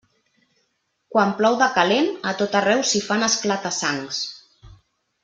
[1.15, 4.23] Quan plou de calent, a tot arreu s'hi fan esclata-sangs.